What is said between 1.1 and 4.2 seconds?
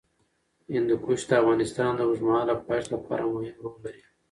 د افغانستان د اوږدمهاله پایښت لپاره مهم رول لري.